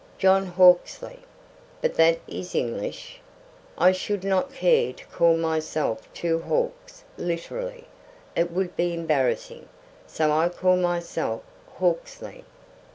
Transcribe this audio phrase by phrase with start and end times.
[0.17, 1.19] "John Hawksley."
[1.79, 3.19] "But that is English!"
[3.77, 7.85] "I should not care to call myself Two Hawks, literally.
[8.35, 9.69] It would be embarrassing.
[10.07, 11.43] So I call myself
[11.77, 12.43] Hawksley."